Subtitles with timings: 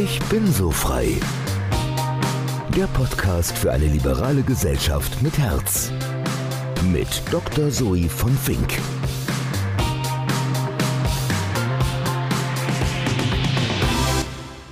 [0.00, 1.16] Ich bin so frei.
[2.76, 5.90] Der Podcast für eine liberale Gesellschaft mit Herz.
[6.92, 7.68] Mit Dr.
[7.68, 8.78] Zoe von Fink.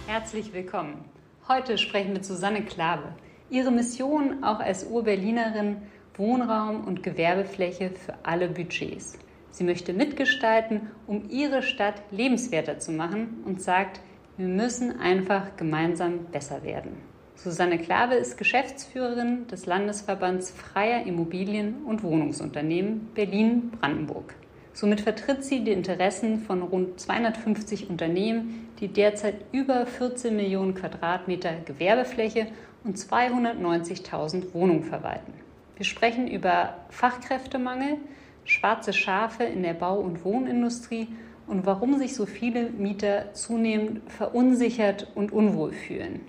[0.06, 1.04] Herzlich willkommen.
[1.48, 3.08] Heute sprechen wir mit Susanne Klabe.
[3.50, 5.78] Ihre Mission auch als Ur-Berlinerin
[6.14, 9.18] Wohnraum und Gewerbefläche für alle Budgets.
[9.50, 14.00] Sie möchte mitgestalten, um ihre Stadt lebenswerter zu machen und sagt,
[14.36, 16.92] wir müssen einfach gemeinsam besser werden.
[17.36, 24.34] Susanne Klave ist Geschäftsführerin des Landesverbands Freier Immobilien- und Wohnungsunternehmen Berlin-Brandenburg.
[24.72, 31.52] Somit vertritt sie die Interessen von rund 250 Unternehmen, die derzeit über 14 Millionen Quadratmeter
[31.64, 32.48] Gewerbefläche
[32.84, 35.32] und 290.000 Wohnungen verwalten.
[35.76, 37.96] Wir sprechen über Fachkräftemangel,
[38.44, 41.08] schwarze Schafe in der Bau- und Wohnindustrie
[41.46, 46.20] und warum sich so viele Mieter zunehmend verunsichert und unwohl fühlen.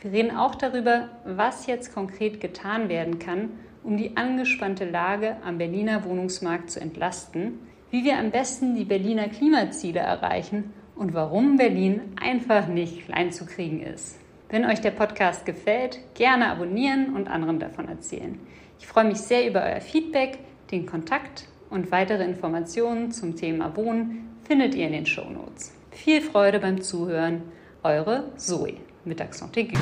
[0.00, 3.50] Wir reden auch darüber, was jetzt konkret getan werden kann,
[3.84, 7.58] um die angespannte Lage am Berliner Wohnungsmarkt zu entlasten,
[7.90, 13.46] wie wir am besten die Berliner Klimaziele erreichen und warum Berlin einfach nicht klein zu
[13.46, 14.18] kriegen ist.
[14.48, 18.38] Wenn euch der Podcast gefällt, gerne abonnieren und anderen davon erzählen.
[18.78, 20.38] Ich freue mich sehr über euer Feedback,
[20.70, 25.72] den Kontakt und weitere Informationen zum Thema Wohnen findet ihr in den Show Notes.
[25.90, 27.42] Viel Freude beim Zuhören.
[27.82, 29.78] Eure Zoe mit Accent aigu.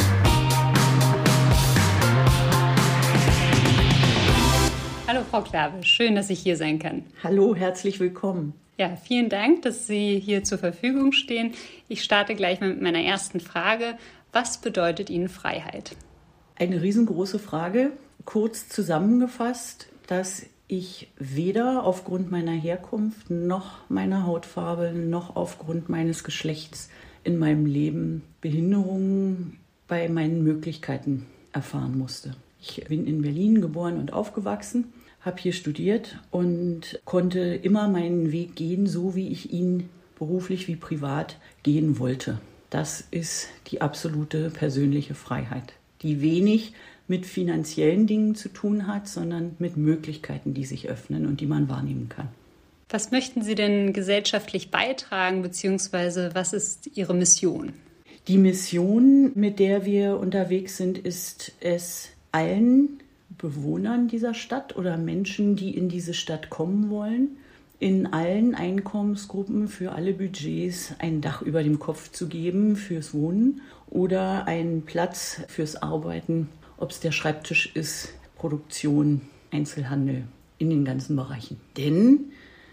[5.07, 7.05] Hallo Frau Klave, schön, dass ich hier sein kann.
[7.23, 8.55] Hallo, herzlich willkommen.
[8.79, 11.53] Ja, vielen Dank, dass Sie hier zur Verfügung stehen.
[11.89, 13.99] Ich starte gleich mal mit meiner ersten Frage.
[14.33, 15.97] Was bedeutet Ihnen Freiheit?
[16.57, 17.93] Eine riesengroße Frage.
[18.25, 26.89] Kurz zusammengefasst, dass ich weder aufgrund meiner Herkunft noch meiner Hautfarbe noch aufgrund meines Geschlechts
[27.25, 32.37] in meinem Leben Behinderungen bei meinen Möglichkeiten erfahren musste.
[32.61, 38.55] Ich bin in Berlin geboren und aufgewachsen, habe hier studiert und konnte immer meinen Weg
[38.55, 39.89] gehen, so wie ich ihn
[40.19, 42.41] beruflich wie privat gehen wollte.
[42.69, 45.73] Das ist die absolute persönliche Freiheit,
[46.03, 46.75] die wenig
[47.11, 51.69] mit finanziellen Dingen zu tun hat, sondern mit Möglichkeiten, die sich öffnen und die man
[51.69, 52.29] wahrnehmen kann.
[52.89, 57.73] Was möchten Sie denn gesellschaftlich beitragen, beziehungsweise was ist Ihre Mission?
[58.29, 63.01] Die Mission, mit der wir unterwegs sind, ist es allen
[63.39, 67.39] Bewohnern dieser Stadt oder Menschen, die in diese Stadt kommen wollen,
[67.81, 73.63] in allen Einkommensgruppen für alle Budgets ein Dach über dem Kopf zu geben fürs Wohnen
[73.89, 76.49] oder einen Platz fürs Arbeiten
[76.81, 79.21] ob es der Schreibtisch ist, Produktion,
[79.51, 80.25] Einzelhandel
[80.59, 81.61] in den ganzen Bereichen.
[81.77, 82.33] Denn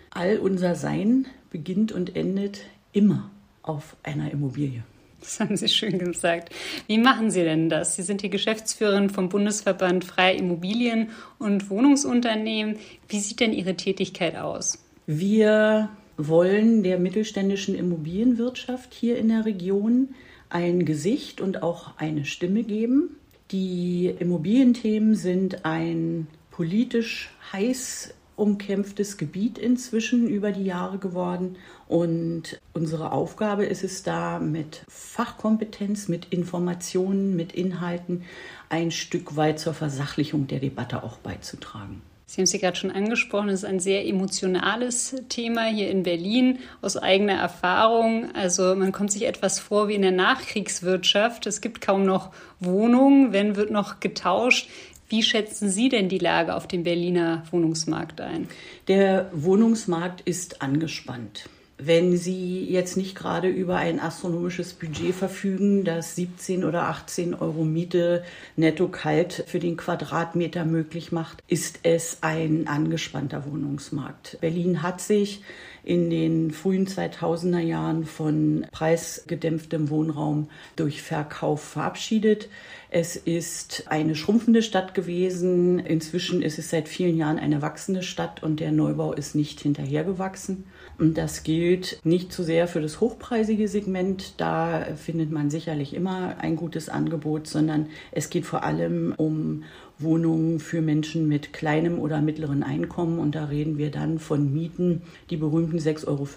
[0.10, 2.62] all unser Sein beginnt und endet
[2.94, 3.30] immer
[3.62, 4.84] auf einer Immobilie.
[5.20, 6.54] Das haben Sie schön gesagt.
[6.88, 7.96] Wie machen Sie denn das?
[7.96, 12.78] Sie sind die Geschäftsführerin vom Bundesverband Freie Immobilien und Wohnungsunternehmen.
[13.08, 14.80] Wie sieht denn Ihre Tätigkeit aus?
[15.06, 20.10] Wir wollen der mittelständischen Immobilienwirtschaft hier in der Region
[20.50, 23.18] ein Gesicht und auch eine Stimme geben.
[23.52, 31.56] Die Immobilienthemen sind ein politisch heiß umkämpftes Gebiet inzwischen über die Jahre geworden.
[31.88, 38.24] Und unsere Aufgabe ist es da, mit Fachkompetenz, mit Informationen, mit Inhalten
[38.70, 42.02] ein Stück weit zur Versachlichung der Debatte auch beizutragen.
[42.30, 46.04] Sie haben es ja gerade schon angesprochen, es ist ein sehr emotionales Thema hier in
[46.04, 48.36] Berlin aus eigener Erfahrung.
[48.36, 51.48] Also man kommt sich etwas vor wie in der Nachkriegswirtschaft.
[51.48, 54.70] Es gibt kaum noch Wohnungen, wenn wird noch getauscht.
[55.08, 58.50] Wie schätzen Sie denn die Lage auf dem Berliner Wohnungsmarkt ein?
[58.90, 61.48] Der Wohnungsmarkt ist angespannt.
[61.80, 67.64] Wenn Sie jetzt nicht gerade über ein astronomisches Budget verfügen, das 17 oder 18 Euro
[67.64, 68.24] Miete
[68.56, 74.40] netto kalt für den Quadratmeter möglich macht, ist es ein angespannter Wohnungsmarkt.
[74.42, 75.44] Berlin hat sich
[75.84, 82.50] in den frühen 2000er Jahren von preisgedämpftem Wohnraum durch Verkauf verabschiedet.
[82.90, 85.78] Es ist eine schrumpfende Stadt gewesen.
[85.78, 90.66] Inzwischen ist es seit vielen Jahren eine wachsende Stadt und der Neubau ist nicht hinterhergewachsen.
[91.00, 96.38] Und das gilt nicht zu sehr für das hochpreisige Segment, da findet man sicherlich immer
[96.40, 99.64] ein gutes Angebot, sondern es geht vor allem um
[100.00, 103.20] Wohnungen für Menschen mit kleinem oder mittleren Einkommen.
[103.20, 106.28] Und da reden wir dann von Mieten, die berühmten 6,50 Euro,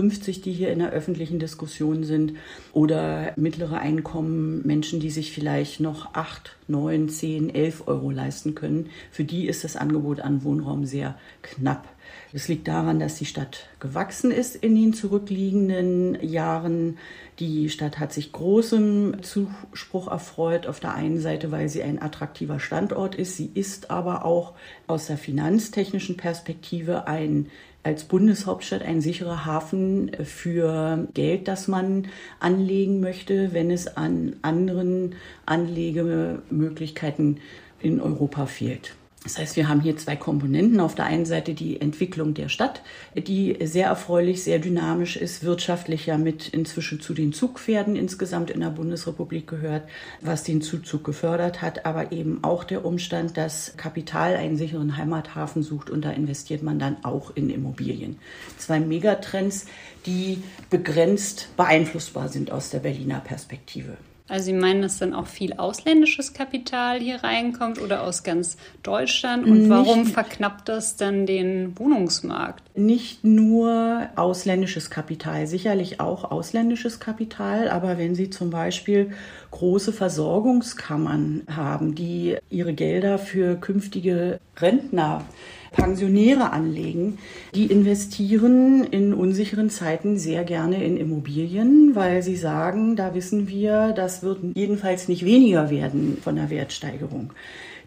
[0.44, 2.34] die hier in der öffentlichen Diskussion sind,
[2.72, 8.90] oder mittlere Einkommen, Menschen, die sich vielleicht noch 8, 9, 10, 11 Euro leisten können.
[9.10, 11.88] Für die ist das Angebot an Wohnraum sehr knapp.
[12.32, 16.99] Es liegt daran, dass die Stadt gewachsen ist in den zurückliegenden Jahren.
[17.41, 20.69] Die Stadt hat sich großem Zuspruch erfreut.
[20.69, 23.37] Auf der einen Seite, weil sie ein attraktiver Standort ist.
[23.37, 24.53] Sie ist aber auch
[24.87, 27.49] aus der finanztechnischen Perspektive ein
[27.82, 35.15] als Bundeshauptstadt ein sicherer Hafen für Geld, das man anlegen möchte, wenn es an anderen
[35.47, 37.41] Anlegemöglichkeiten
[37.81, 38.94] in Europa fehlt.
[39.22, 40.81] Das heißt, wir haben hier zwei Komponenten.
[40.81, 42.81] Auf der einen Seite die Entwicklung der Stadt,
[43.14, 48.61] die sehr erfreulich, sehr dynamisch ist, wirtschaftlich ja mit inzwischen zu den Zugpferden insgesamt in
[48.61, 49.82] der Bundesrepublik gehört,
[50.22, 55.62] was den Zuzug gefördert hat, aber eben auch der Umstand, dass Kapital einen sicheren Heimathafen
[55.62, 58.19] sucht und da investiert man dann auch in Immobilien.
[58.56, 59.67] Zwei Megatrends,
[60.06, 63.99] die begrenzt beeinflussbar sind aus der Berliner Perspektive.
[64.31, 69.44] Also Sie meinen, dass dann auch viel ausländisches Kapital hier reinkommt oder aus ganz Deutschland?
[69.44, 72.62] Und nicht, warum verknappt das dann den Wohnungsmarkt?
[72.79, 79.11] Nicht nur ausländisches Kapital, sicherlich auch ausländisches Kapital, aber wenn Sie zum Beispiel
[79.50, 85.25] große Versorgungskammern haben, die ihre Gelder für künftige Rentner
[85.72, 87.19] Pensionäre anlegen,
[87.55, 93.93] die investieren in unsicheren Zeiten sehr gerne in Immobilien, weil sie sagen, da wissen wir,
[93.93, 97.32] das wird jedenfalls nicht weniger werden von der Wertsteigerung.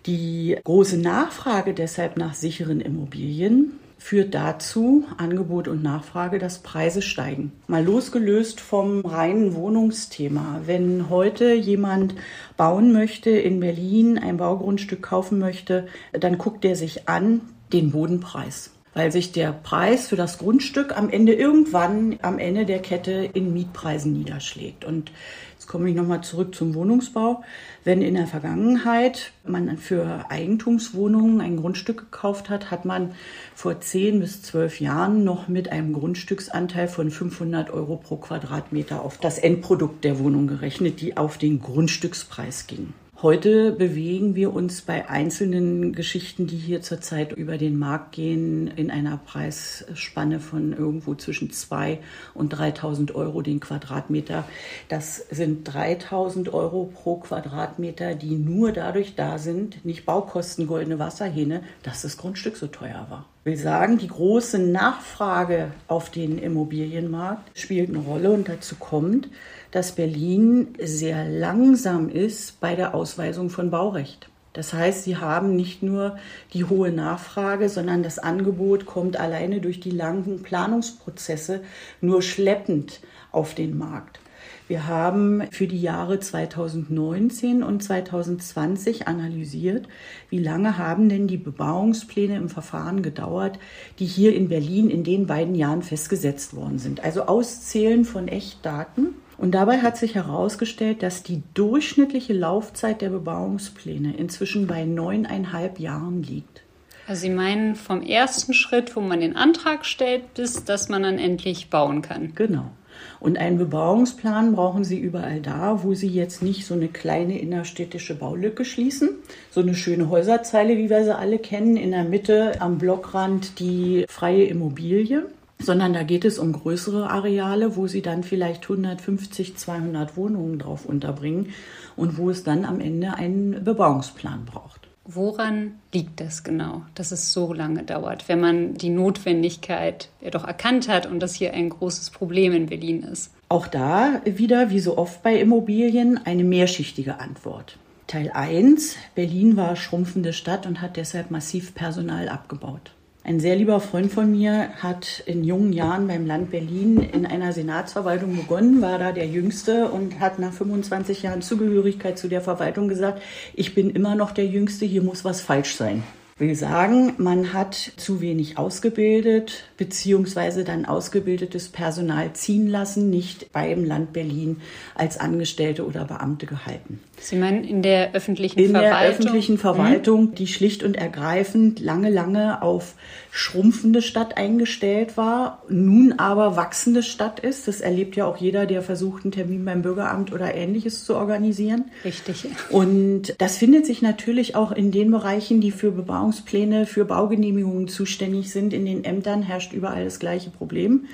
[0.06, 7.54] Die große Nachfrage deshalb nach sicheren Immobilien führt dazu, Angebot und Nachfrage, dass Preise steigen.
[7.68, 10.60] Mal losgelöst vom reinen Wohnungsthema.
[10.66, 12.14] Wenn heute jemand
[12.58, 17.40] bauen möchte in Berlin, ein Baugrundstück kaufen möchte, dann guckt er sich an,
[17.74, 22.80] den Bodenpreis weil sich der Preis für das Grundstück am Ende irgendwann am Ende der
[22.80, 24.86] Kette in Mietpreisen niederschlägt.
[24.86, 25.12] Und
[25.54, 27.44] jetzt komme ich nochmal zurück zum Wohnungsbau.
[27.84, 33.14] Wenn in der Vergangenheit man für Eigentumswohnungen ein Grundstück gekauft hat, hat man
[33.56, 39.18] vor zehn bis zwölf Jahren noch mit einem Grundstücksanteil von 500 Euro pro Quadratmeter auf
[39.18, 42.94] das Endprodukt der Wohnung gerechnet, die auf den Grundstückspreis ging.
[43.24, 48.92] Heute bewegen wir uns bei einzelnen Geschichten, die hier zurzeit über den Markt gehen, in
[48.92, 52.00] einer Preisspanne von irgendwo zwischen 2
[52.34, 54.44] und 3.000 Euro den Quadratmeter.
[54.90, 61.64] Das sind 3.000 Euro pro Quadratmeter, die nur dadurch da sind, nicht Baukosten goldene Wasserhähne,
[61.82, 67.90] dass das Grundstück so teuer war will sagen, die große Nachfrage auf den Immobilienmarkt spielt
[67.90, 69.28] eine Rolle und dazu kommt,
[69.72, 74.28] dass Berlin sehr langsam ist bei der Ausweisung von Baurecht.
[74.54, 76.18] Das heißt, sie haben nicht nur
[76.54, 81.62] die hohe Nachfrage, sondern das Angebot kommt alleine durch die langen Planungsprozesse
[82.02, 83.02] nur schleppend
[83.32, 84.20] auf den Markt.
[84.68, 89.88] Wir haben für die Jahre 2019 und 2020 analysiert,
[90.32, 93.60] wie lange haben denn die Bebauungspläne im Verfahren gedauert,
[94.00, 97.04] die hier in Berlin in den beiden Jahren festgesetzt worden sind.
[97.04, 99.14] Also Auszählen von Echtdaten.
[99.44, 106.24] Und dabei hat sich herausgestellt, dass die durchschnittliche Laufzeit der Bebauungspläne inzwischen bei neuneinhalb Jahren
[106.24, 106.62] liegt.
[107.10, 111.20] Also Sie meinen vom ersten Schritt, wo man den Antrag stellt, bis dass man dann
[111.20, 112.36] endlich bauen kann.
[112.36, 112.72] Genau.
[113.20, 118.16] Und einen Bebauungsplan brauchen Sie überall da, wo Sie jetzt nicht so eine kleine innerstädtische
[118.16, 119.10] Baulücke schließen.
[119.52, 124.06] So eine schöne Häuserzeile, wie wir sie alle kennen, in der Mitte am Blockrand die
[124.08, 125.26] freie Immobilie
[125.64, 130.86] sondern da geht es um größere Areale, wo sie dann vielleicht 150, 200 Wohnungen drauf
[130.86, 131.50] unterbringen
[131.96, 134.88] und wo es dann am Ende einen Bebauungsplan braucht.
[135.06, 140.46] Woran liegt das genau, dass es so lange dauert, wenn man die Notwendigkeit ja doch
[140.46, 143.34] erkannt hat und das hier ein großes Problem in Berlin ist?
[143.50, 147.78] Auch da wieder, wie so oft bei Immobilien, eine mehrschichtige Antwort.
[148.08, 148.96] Teil 1.
[149.14, 152.92] Berlin war schrumpfende Stadt und hat deshalb massiv Personal abgebaut.
[153.26, 157.54] Ein sehr lieber Freund von mir hat in jungen Jahren beim Land Berlin in einer
[157.54, 162.90] Senatsverwaltung begonnen, war da der Jüngste und hat nach 25 Jahren Zugehörigkeit zu der Verwaltung
[162.90, 163.22] gesagt,
[163.54, 166.04] ich bin immer noch der Jüngste, hier muss was falsch sein
[166.38, 173.86] will sagen, man hat zu wenig ausgebildet, beziehungsweise dann ausgebildetes Personal ziehen lassen, nicht beim
[173.86, 174.62] Land Berlin
[174.96, 177.00] als Angestellte oder Beamte gehalten.
[177.24, 178.92] Sie meinen in der öffentlichen in Verwaltung?
[178.92, 182.96] In der öffentlichen Verwaltung, die schlicht und ergreifend lange, lange auf
[183.32, 187.70] schrumpfende Stadt eingestellt war, nun aber wachsende Stadt ist.
[187.70, 191.86] Das erlebt ja auch jeder, der versucht, einen Termin beim Bürgeramt oder ähnliches zu organisieren.
[192.04, 192.46] Richtig.
[192.70, 198.52] Und das findet sich natürlich auch in den Bereichen, die für Bebauungspläne, für Baugenehmigungen zuständig
[198.52, 198.74] sind.
[198.74, 201.06] In den Ämtern herrscht überall das gleiche Problem.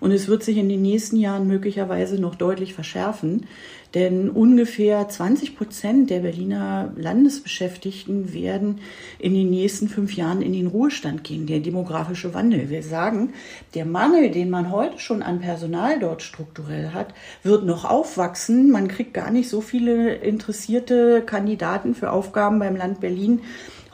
[0.00, 3.46] Und es wird sich in den nächsten Jahren möglicherweise noch deutlich verschärfen.
[3.94, 8.80] Denn ungefähr 20 Prozent der Berliner Landesbeschäftigten werden
[9.20, 12.70] in den nächsten fünf Jahren in den Ruhestand gehen, der demografische Wandel.
[12.70, 13.32] Wir sagen,
[13.74, 18.70] der Mangel, den man heute schon an Personal dort strukturell hat, wird noch aufwachsen.
[18.70, 23.42] Man kriegt gar nicht so viele interessierte Kandidaten für Aufgaben beim Land Berlin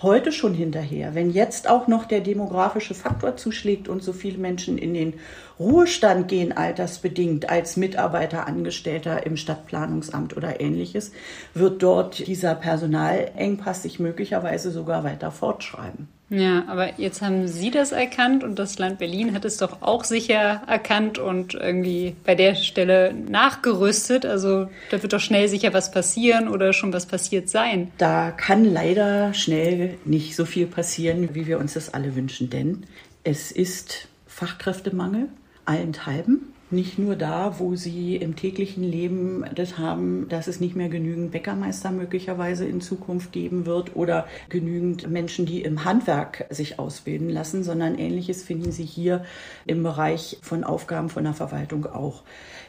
[0.02, 1.14] heute schon hinterher.
[1.14, 5.14] Wenn jetzt auch noch der demografische Faktor zuschlägt und so viele Menschen in den
[5.58, 11.12] Ruhestand gehen, altersbedingt, als Mitarbeiter, Angestellter im Stadtplanungsamt oder ähnliches,
[11.54, 16.08] wird dort dieser Personalengpass sich möglicherweise sogar weiter fortschreiben.
[16.30, 20.04] Ja, aber jetzt haben Sie das erkannt und das Land Berlin hat es doch auch
[20.04, 24.24] sicher erkannt und irgendwie bei der Stelle nachgerüstet.
[24.24, 27.90] Also da wird doch schnell sicher was passieren oder schon was passiert sein.
[27.98, 32.84] Da kann leider schnell nicht so viel passieren, wie wir uns das alle wünschen, denn
[33.24, 35.28] es ist Fachkräftemangel
[35.64, 36.52] allenthalben.
[36.72, 41.32] Nicht nur da, wo sie im täglichen Leben das haben, dass es nicht mehr genügend
[41.32, 47.64] Bäckermeister möglicherweise in Zukunft geben wird oder genügend Menschen, die im Handwerk sich ausbilden lassen,
[47.64, 49.24] sondern ähnliches finden sie hier
[49.66, 52.22] im Bereich von Aufgaben von der Verwaltung auch.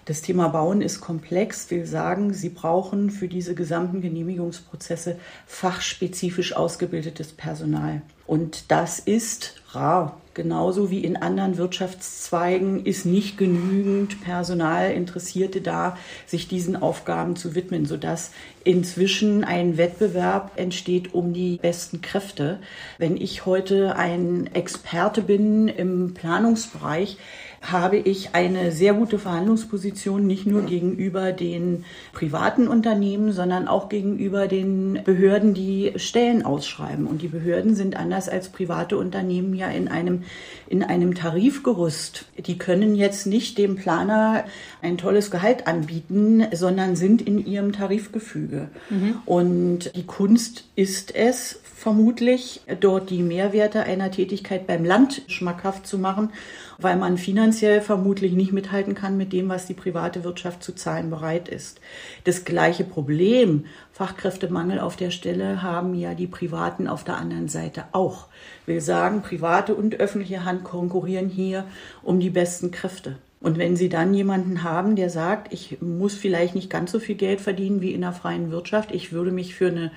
[0.05, 1.70] Das Thema Bauen ist komplex.
[1.70, 8.01] Wir sagen, Sie brauchen für diese gesamten Genehmigungsprozesse fachspezifisch ausgebildetes Personal.
[8.25, 10.21] Und das ist rar.
[10.34, 17.54] Genauso wie in anderen Wirtschaftszweigen ist nicht genügend Personal Interessierte da, sich diesen Aufgaben zu
[17.54, 18.32] widmen, sodass
[18.64, 22.60] inzwischen ein Wettbewerb entsteht um die besten Kräfte.
[22.98, 27.18] Wenn ich heute ein Experte bin im Planungsbereich,
[27.62, 34.48] habe ich eine sehr gute Verhandlungsposition, nicht nur gegenüber den privaten Unternehmen, sondern auch gegenüber
[34.48, 37.06] den Behörden, die Stellen ausschreiben.
[37.06, 40.24] Und die Behörden sind anders als private Unternehmen ja in einem,
[40.68, 42.25] in einem Tarifgerüst.
[42.38, 44.44] Die können jetzt nicht dem Planer
[44.82, 48.70] ein tolles Gehalt anbieten, sondern sind in ihrem Tarifgefüge.
[48.89, 49.20] Mhm.
[49.27, 55.98] Und die Kunst ist es, vermutlich, dort die Mehrwerte einer Tätigkeit beim Land schmackhaft zu
[55.98, 56.30] machen,
[56.78, 61.10] weil man finanziell vermutlich nicht mithalten kann mit dem, was die private Wirtschaft zu zahlen
[61.10, 61.82] bereit ist.
[62.24, 67.86] Das gleiche Problem, Fachkräftemangel auf der Stelle, haben ja die Privaten auf der anderen Seite
[67.94, 68.28] auch.
[68.68, 71.66] Wir sagen, private und öffentliche Hand konkurrieren hier
[72.04, 73.16] um die besten Kräfte.
[73.41, 77.15] Und wenn Sie dann jemanden haben, der sagt, ich muss vielleicht nicht ganz so viel
[77.15, 79.91] Geld verdienen wie in der freien Wirtschaft, ich würde mich für eine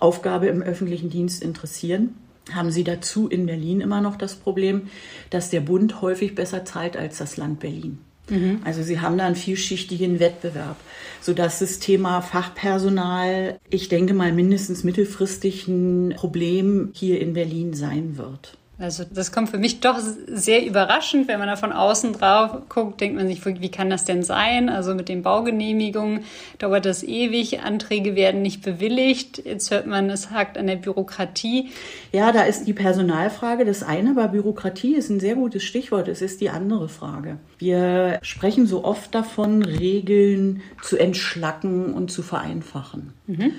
[0.00, 2.14] Aufgabe im öffentlichen Dienst interessieren,
[2.52, 4.88] haben Sie dazu in Berlin immer noch das Problem,
[5.30, 7.98] dass der Bund häufig besser zahlt als das Land Berlin.
[8.30, 8.60] Mhm.
[8.64, 10.76] Also Sie haben da einen vielschichtigen Wettbewerb,
[11.20, 18.16] sodass das Thema Fachpersonal, ich denke mal, mindestens mittelfristig ein Problem hier in Berlin sein
[18.18, 18.57] wird.
[18.80, 23.00] Also das kommt für mich doch sehr überraschend, wenn man da von außen drauf guckt,
[23.00, 24.68] denkt man sich, wie kann das denn sein?
[24.68, 26.24] Also mit den Baugenehmigungen
[26.58, 29.44] dauert das ewig, Anträge werden nicht bewilligt.
[29.44, 31.70] Jetzt hört man, es hakt an der Bürokratie.
[32.12, 36.06] Ja, da ist die Personalfrage das eine, aber Bürokratie ist ein sehr gutes Stichwort.
[36.06, 37.38] Es ist die andere Frage.
[37.58, 43.12] Wir sprechen so oft davon, Regeln zu entschlacken und zu vereinfachen.
[43.26, 43.54] Mhm.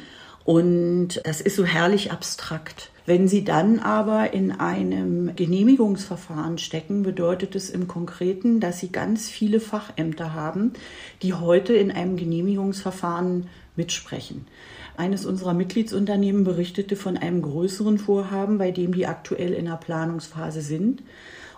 [0.50, 2.90] Und das ist so herrlich abstrakt.
[3.06, 9.30] Wenn Sie dann aber in einem Genehmigungsverfahren stecken, bedeutet es im Konkreten, dass Sie ganz
[9.30, 10.74] viele Fachämter haben,
[11.22, 14.48] die heute in einem Genehmigungsverfahren mitsprechen.
[14.98, 20.62] Eines unserer Mitgliedsunternehmen berichtete von einem größeren Vorhaben, bei dem die aktuell in der Planungsphase
[20.62, 21.04] sind.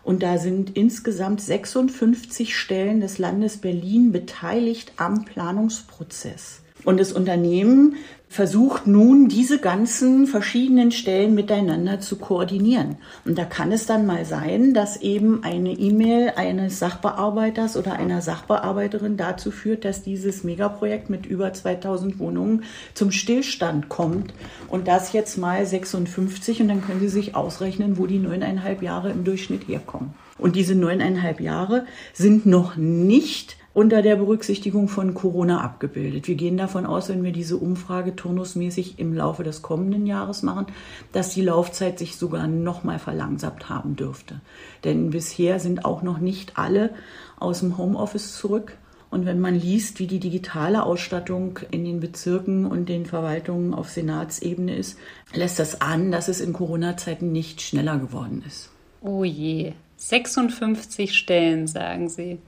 [0.03, 6.61] Und da sind insgesamt 56 Stellen des Landes Berlin beteiligt am Planungsprozess.
[6.83, 7.95] Und das Unternehmen
[8.31, 12.95] versucht nun, diese ganzen verschiedenen Stellen miteinander zu koordinieren.
[13.25, 18.21] Und da kann es dann mal sein, dass eben eine E-Mail eines Sachbearbeiters oder einer
[18.21, 24.33] Sachbearbeiterin dazu führt, dass dieses Megaprojekt mit über 2000 Wohnungen zum Stillstand kommt.
[24.69, 29.11] Und das jetzt mal 56 und dann können Sie sich ausrechnen, wo die neuneinhalb Jahre
[29.11, 30.13] im Durchschnitt herkommen.
[30.37, 36.27] Und diese neuneinhalb Jahre sind noch nicht unter der Berücksichtigung von Corona abgebildet.
[36.27, 40.65] Wir gehen davon aus, wenn wir diese Umfrage turnusmäßig im Laufe des kommenden Jahres machen,
[41.13, 44.41] dass die Laufzeit sich sogar noch mal verlangsamt haben dürfte.
[44.83, 46.91] Denn bisher sind auch noch nicht alle
[47.39, 48.77] aus dem Homeoffice zurück.
[49.09, 53.89] Und wenn man liest, wie die digitale Ausstattung in den Bezirken und den Verwaltungen auf
[53.89, 54.97] Senatsebene ist,
[55.33, 58.69] lässt das an, dass es in Corona-Zeiten nicht schneller geworden ist.
[59.01, 62.39] Oh je, 56 Stellen, sagen Sie.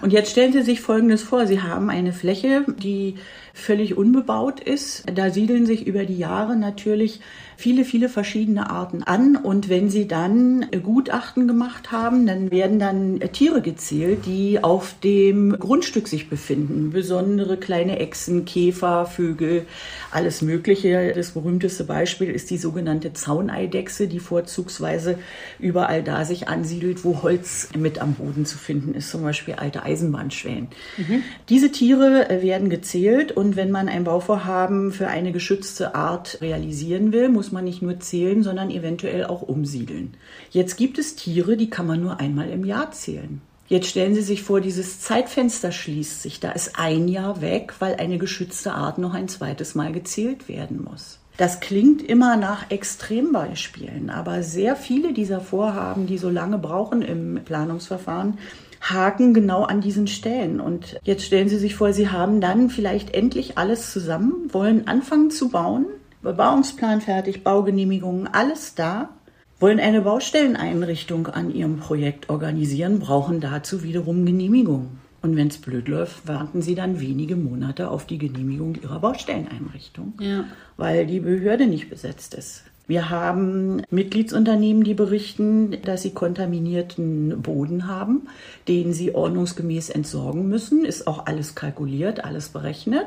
[0.00, 1.46] Und jetzt stellen Sie sich Folgendes vor.
[1.46, 3.16] Sie haben eine Fläche, die
[3.54, 5.04] völlig unbebaut ist.
[5.14, 7.20] Da siedeln sich über die Jahre natürlich
[7.62, 9.36] viele, viele verschiedene Arten an.
[9.36, 15.56] Und wenn sie dann Gutachten gemacht haben, dann werden dann Tiere gezählt, die auf dem
[15.56, 16.90] Grundstück sich befinden.
[16.90, 19.64] Besondere kleine Echsen, Käfer, Vögel,
[20.10, 21.12] alles Mögliche.
[21.14, 25.18] Das berühmteste Beispiel ist die sogenannte Zauneidechse, die vorzugsweise
[25.60, 29.84] überall da sich ansiedelt, wo Holz mit am Boden zu finden ist, zum Beispiel alte
[29.84, 30.66] Eisenbahnschwellen.
[30.96, 31.22] Mhm.
[31.48, 37.28] Diese Tiere werden gezählt und wenn man ein Bauvorhaben für eine geschützte Art realisieren will,
[37.28, 40.14] muss man nicht nur zählen, sondern eventuell auch umsiedeln.
[40.50, 43.40] Jetzt gibt es Tiere, die kann man nur einmal im Jahr zählen.
[43.68, 46.40] Jetzt stellen Sie sich vor, dieses Zeitfenster schließt sich.
[46.40, 50.84] Da ist ein Jahr weg, weil eine geschützte Art noch ein zweites Mal gezählt werden
[50.84, 51.20] muss.
[51.38, 57.40] Das klingt immer nach Extrembeispielen, aber sehr viele dieser Vorhaben, die so lange brauchen im
[57.42, 58.38] Planungsverfahren,
[58.82, 60.60] haken genau an diesen Stellen.
[60.60, 65.30] Und jetzt stellen Sie sich vor, Sie haben dann vielleicht endlich alles zusammen, wollen anfangen
[65.30, 65.86] zu bauen
[66.22, 69.10] Bebauungsplan fertig, Baugenehmigungen, alles da,
[69.58, 74.98] wollen eine Baustelleneinrichtung an ihrem Projekt organisieren, brauchen dazu wiederum Genehmigung.
[75.20, 80.14] Und wenn es blöd läuft, warten sie dann wenige Monate auf die Genehmigung ihrer Baustelleneinrichtung,
[80.20, 80.44] ja.
[80.76, 82.64] weil die Behörde nicht besetzt ist.
[82.88, 88.22] Wir haben Mitgliedsunternehmen, die berichten, dass sie kontaminierten Boden haben,
[88.66, 90.84] den sie ordnungsgemäß entsorgen müssen.
[90.84, 93.06] Ist auch alles kalkuliert, alles berechnet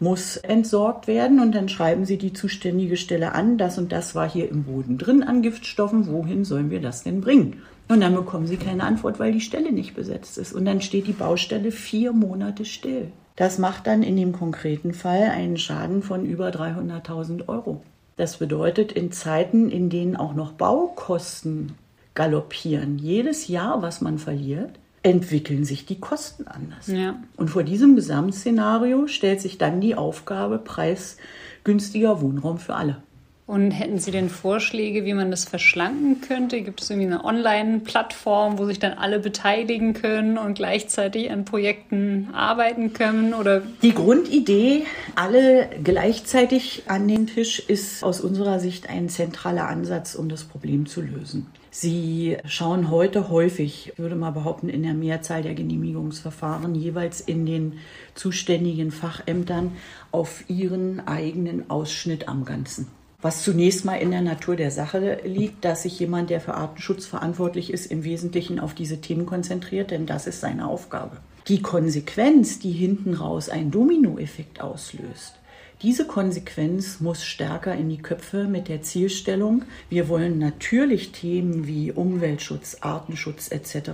[0.00, 4.28] muss entsorgt werden und dann schreiben Sie die zuständige Stelle an, das und das war
[4.28, 7.62] hier im Boden drin an Giftstoffen, wohin sollen wir das denn bringen?
[7.88, 10.52] Und dann bekommen Sie keine Antwort, weil die Stelle nicht besetzt ist.
[10.52, 13.12] Und dann steht die Baustelle vier Monate still.
[13.36, 17.82] Das macht dann in dem konkreten Fall einen Schaden von über 300.000 Euro.
[18.16, 21.74] Das bedeutet, in Zeiten, in denen auch noch Baukosten
[22.14, 24.70] galoppieren, jedes Jahr, was man verliert,
[25.06, 26.88] entwickeln sich die Kosten anders.
[26.88, 27.16] Ja.
[27.36, 33.02] Und vor diesem Gesamtszenario stellt sich dann die Aufgabe preisgünstiger Wohnraum für alle.
[33.46, 36.62] Und hätten Sie denn Vorschläge, wie man das verschlanken könnte?
[36.62, 42.30] Gibt es irgendwie eine Online-Plattform, wo sich dann alle beteiligen können und gleichzeitig an Projekten
[42.32, 43.34] arbeiten können?
[43.34, 43.62] Oder?
[43.82, 44.82] Die Grundidee,
[45.14, 50.86] alle gleichzeitig an den Tisch, ist aus unserer Sicht ein zentraler Ansatz, um das Problem
[50.86, 51.46] zu lösen.
[51.78, 57.74] Sie schauen heute häufig, würde mal behaupten, in der Mehrzahl der Genehmigungsverfahren jeweils in den
[58.14, 59.72] zuständigen Fachämtern
[60.10, 62.86] auf ihren eigenen Ausschnitt am Ganzen.
[63.20, 67.04] Was zunächst mal in der Natur der Sache liegt, dass sich jemand, der für Artenschutz
[67.04, 71.18] verantwortlich ist, im Wesentlichen auf diese Themen konzentriert, denn das ist seine Aufgabe.
[71.46, 75.34] Die Konsequenz, die hinten raus einen Dominoeffekt auslöst,
[75.82, 81.92] diese Konsequenz muss stärker in die Köpfe mit der Zielstellung, wir wollen natürlich Themen wie
[81.92, 83.90] Umweltschutz, Artenschutz etc.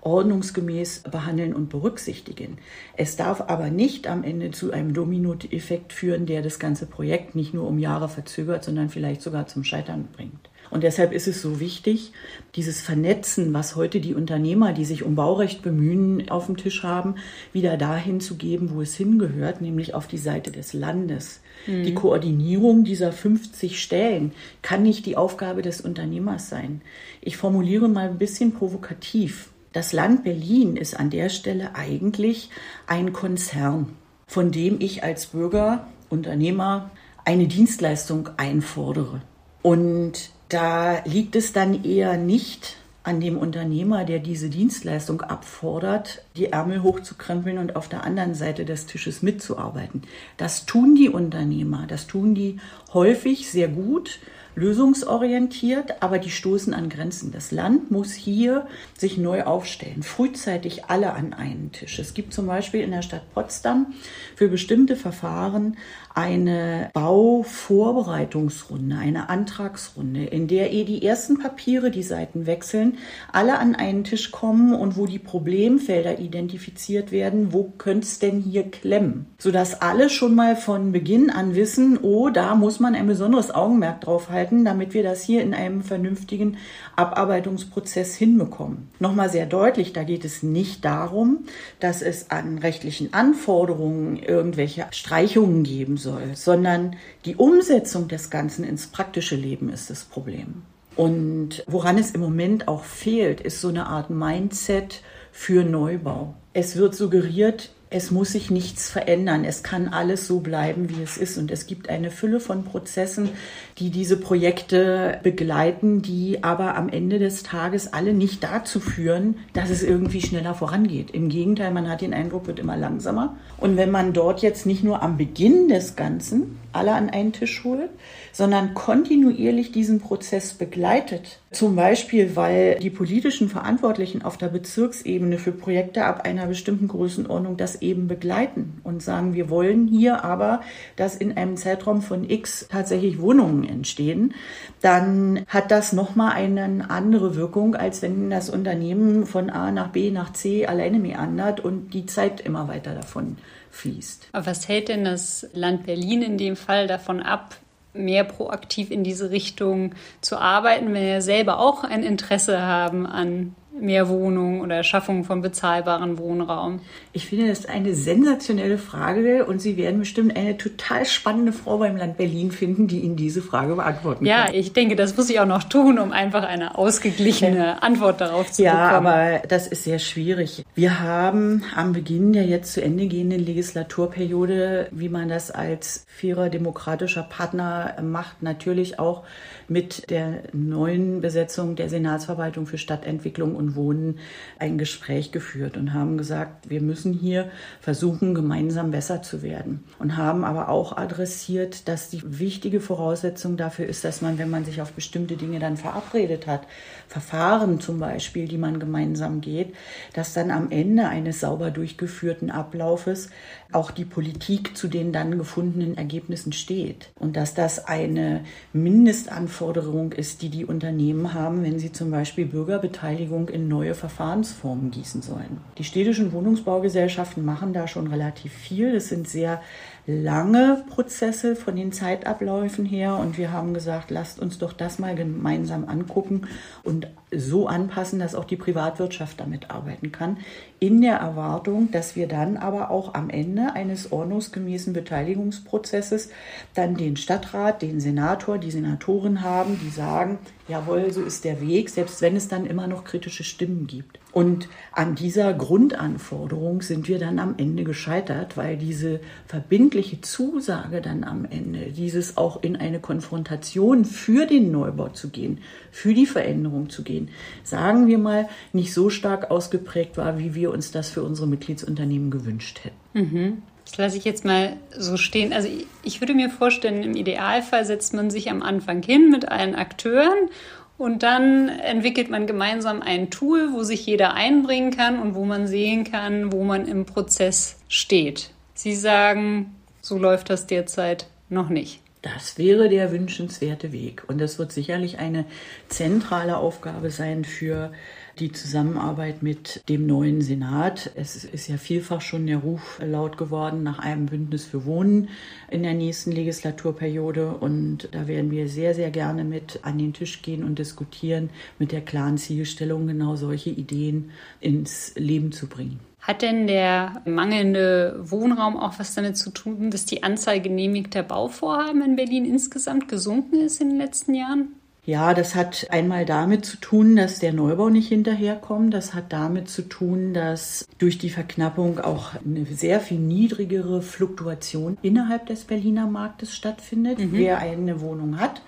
[0.00, 2.58] ordnungsgemäß behandeln und berücksichtigen.
[2.96, 7.52] Es darf aber nicht am Ende zu einem Dominoeffekt führen, der das ganze Projekt nicht
[7.52, 10.48] nur um Jahre verzögert, sondern vielleicht sogar zum Scheitern bringt.
[10.70, 12.12] Und deshalb ist es so wichtig,
[12.54, 17.16] dieses Vernetzen, was heute die Unternehmer, die sich um Baurecht bemühen, auf dem Tisch haben,
[17.52, 21.40] wieder dahin zu geben, wo es hingehört, nämlich auf die Seite des Landes.
[21.66, 21.84] Mhm.
[21.84, 26.82] Die Koordinierung dieser 50 Stellen kann nicht die Aufgabe des Unternehmers sein.
[27.20, 29.50] Ich formuliere mal ein bisschen provokativ.
[29.72, 32.50] Das Land Berlin ist an der Stelle eigentlich
[32.86, 33.94] ein Konzern,
[34.26, 36.90] von dem ich als Bürger, Unternehmer
[37.24, 39.20] eine Dienstleistung einfordere.
[39.62, 46.52] Und da liegt es dann eher nicht an dem Unternehmer, der diese Dienstleistung abfordert, die
[46.52, 50.02] Ärmel hochzukrempeln und auf der anderen Seite des Tisches mitzuarbeiten.
[50.36, 52.58] Das tun die Unternehmer, das tun die
[52.92, 54.18] häufig sehr gut
[54.54, 57.32] lösungsorientiert, aber die stoßen an Grenzen.
[57.32, 61.98] Das Land muss hier sich neu aufstellen, frühzeitig alle an einen Tisch.
[61.98, 63.94] Es gibt zum Beispiel in der Stadt Potsdam
[64.36, 65.76] für bestimmte Verfahren
[66.14, 72.98] eine Bauvorbereitungsrunde, eine Antragsrunde, in der eh die ersten Papiere, die Seiten wechseln,
[73.32, 78.40] alle an einen Tisch kommen und wo die Problemfelder identifiziert werden, wo könnte es denn
[78.40, 83.06] hier klemmen, sodass alle schon mal von Beginn an wissen, oh, da muss man ein
[83.06, 86.56] besonderes Augenmerk drauf halten halten, damit wir das hier in einem vernünftigen
[86.96, 88.88] Abarbeitungsprozess hinbekommen.
[89.00, 91.44] Nochmal sehr deutlich, da geht es nicht darum,
[91.80, 98.86] dass es an rechtlichen Anforderungen irgendwelche Streichungen geben soll, sondern die Umsetzung des Ganzen ins
[98.86, 100.62] praktische Leben ist das Problem.
[100.96, 106.34] Und woran es im Moment auch fehlt, ist so eine Art Mindset für Neubau.
[106.52, 109.44] Es wird suggeriert, es muss sich nichts verändern.
[109.44, 111.38] Es kann alles so bleiben, wie es ist.
[111.38, 113.30] Und es gibt eine Fülle von Prozessen,
[113.78, 119.70] die diese Projekte begleiten, die aber am Ende des Tages alle nicht dazu führen, dass
[119.70, 121.12] es irgendwie schneller vorangeht.
[121.12, 123.36] Im Gegenteil, man hat den Eindruck, wird immer langsamer.
[123.56, 127.64] Und wenn man dort jetzt nicht nur am Beginn des Ganzen alle an einen Tisch
[127.64, 127.90] holt,
[128.32, 131.40] sondern kontinuierlich diesen Prozess begleitet.
[131.50, 137.56] Zum Beispiel, weil die politischen Verantwortlichen auf der Bezirksebene für Projekte ab einer bestimmten Größenordnung
[137.56, 140.60] das eben begleiten und sagen, wir wollen hier aber,
[140.96, 144.34] dass in einem Zeitraum von X tatsächlich Wohnungen entstehen,
[144.82, 150.10] dann hat das nochmal eine andere Wirkung, als wenn das Unternehmen von A nach B
[150.10, 153.38] nach C alleine meandert und die Zeit immer weiter davon
[153.70, 154.28] fließt.
[154.32, 157.56] Aber was hält denn das Land Berlin in dem Fall davon ab,
[157.92, 163.54] mehr proaktiv in diese Richtung zu arbeiten, wenn wir selber auch ein Interesse haben an
[163.80, 166.80] mehr Wohnungen oder Schaffung von bezahlbaren Wohnraum?
[167.12, 171.78] Ich finde, das ist eine sensationelle Frage und Sie werden bestimmt eine total spannende Frau
[171.78, 174.54] beim Land Berlin finden, die Ihnen diese Frage beantworten ja, kann.
[174.54, 178.50] Ja, ich denke, das muss ich auch noch tun, um einfach eine ausgeglichene Antwort darauf
[178.52, 179.06] zu ja, bekommen.
[179.06, 180.64] Ja, aber das ist sehr schwierig.
[180.74, 186.48] Wir haben am Beginn der jetzt zu Ende gehenden Legislaturperiode, wie man das als fairer
[186.48, 189.24] demokratischer Partner macht, natürlich auch
[189.68, 194.18] mit der neuen Besetzung der Senatsverwaltung für Stadtentwicklung und Wohnen
[194.58, 197.50] ein Gespräch geführt und haben gesagt, wir müssen hier
[197.80, 199.84] versuchen, gemeinsam besser zu werden.
[199.98, 204.64] Und haben aber auch adressiert, dass die wichtige Voraussetzung dafür ist, dass man, wenn man
[204.64, 206.66] sich auf bestimmte Dinge dann verabredet hat,
[207.08, 209.74] Verfahren zum Beispiel, die man gemeinsam geht,
[210.12, 213.30] dass dann am Ende eines sauber durchgeführten Ablaufes
[213.72, 217.10] auch die Politik zu den dann gefundenen Ergebnissen steht.
[217.18, 223.48] Und dass das eine Mindestanforderung ist, die die Unternehmen haben, wenn sie zum Beispiel Bürgerbeteiligung
[223.48, 225.58] in neue Verfahrensformen gießen sollen.
[225.78, 228.94] Die städtischen Wohnungsbaugesellschaften machen da schon relativ viel.
[228.94, 229.62] Es sind sehr
[230.10, 235.14] lange Prozesse von den Zeitabläufen her und wir haben gesagt, lasst uns doch das mal
[235.14, 236.48] gemeinsam angucken
[236.82, 240.38] und so anpassen, dass auch die Privatwirtschaft damit arbeiten kann,
[240.80, 246.30] in der Erwartung, dass wir dann aber auch am Ende eines ordnungsgemäßen Beteiligungsprozesses
[246.74, 251.90] dann den Stadtrat, den Senator, die Senatorin haben, die sagen, jawohl, so ist der Weg,
[251.90, 254.18] selbst wenn es dann immer noch kritische Stimmen gibt.
[254.38, 261.24] Und an dieser Grundanforderung sind wir dann am Ende gescheitert, weil diese verbindliche Zusage dann
[261.24, 265.58] am Ende, dieses auch in eine Konfrontation für den Neubau zu gehen,
[265.90, 267.30] für die Veränderung zu gehen,
[267.64, 272.30] sagen wir mal, nicht so stark ausgeprägt war, wie wir uns das für unsere Mitgliedsunternehmen
[272.30, 272.96] gewünscht hätten.
[273.14, 273.62] Mhm.
[273.86, 275.52] Das lasse ich jetzt mal so stehen.
[275.52, 275.68] Also
[276.04, 280.50] ich würde mir vorstellen, im Idealfall setzt man sich am Anfang hin mit allen Akteuren
[280.98, 285.68] und dann entwickelt man gemeinsam ein Tool, wo sich jeder einbringen kann und wo man
[285.68, 288.50] sehen kann, wo man im Prozess steht.
[288.74, 292.00] Sie sagen, so läuft das derzeit noch nicht.
[292.22, 294.24] Das wäre der wünschenswerte Weg.
[294.26, 295.44] Und das wird sicherlich eine
[295.88, 297.92] zentrale Aufgabe sein für
[298.40, 301.10] die Zusammenarbeit mit dem neuen Senat.
[301.14, 305.28] Es ist ja vielfach schon der Ruf laut geworden nach einem Bündnis für Wohnen
[305.70, 307.56] in der nächsten Legislaturperiode.
[307.56, 311.92] Und da werden wir sehr, sehr gerne mit an den Tisch gehen und diskutieren, mit
[311.92, 316.00] der klaren Zielstellung, genau solche Ideen ins Leben zu bringen.
[316.20, 322.02] Hat denn der mangelnde Wohnraum auch was damit zu tun, dass die Anzahl genehmigter Bauvorhaben
[322.02, 324.77] in Berlin insgesamt gesunken ist in den letzten Jahren?
[325.08, 328.92] Ja, das hat einmal damit zu tun, dass der Neubau nicht hinterherkommt.
[328.92, 334.98] Das hat damit zu tun, dass durch die Verknappung auch eine sehr viel niedrigere Fluktuation
[335.00, 337.20] innerhalb des Berliner Marktes stattfindet.
[337.20, 337.32] Mhm.
[337.32, 338.60] Wer eine Wohnung hat,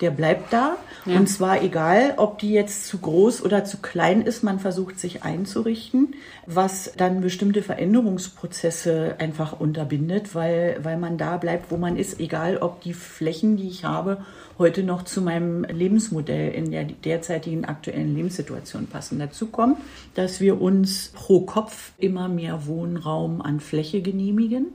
[0.00, 0.78] der bleibt da.
[1.04, 1.16] Ja.
[1.16, 5.22] Und zwar egal, ob die jetzt zu groß oder zu klein ist, man versucht sich
[5.22, 12.18] einzurichten, was dann bestimmte Veränderungsprozesse einfach unterbindet, weil, weil man da bleibt, wo man ist,
[12.18, 14.24] egal ob die Flächen, die ich habe,
[14.58, 19.18] heute noch zu meinem Lebensmodell in der derzeitigen aktuellen Lebenssituation passen.
[19.18, 19.78] Dazu kommt,
[20.14, 24.66] dass wir uns pro Kopf immer mehr Wohnraum an Fläche genehmigen.